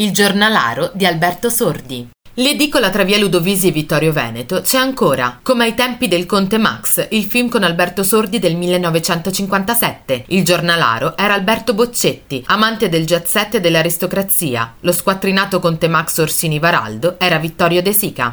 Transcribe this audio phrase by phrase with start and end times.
[0.00, 2.08] Il giornalaro di Alberto Sordi.
[2.34, 7.08] L'edicola tra via Ludovisi e Vittorio Veneto c'è ancora, come ai tempi del Conte Max,
[7.10, 10.24] il film con Alberto Sordi del 1957.
[10.28, 14.76] Il giornalaro era Alberto Boccetti, amante del jet set e dell'aristocrazia.
[14.80, 18.28] Lo squattrinato Conte Max Orsini Varaldo era Vittorio De Sica.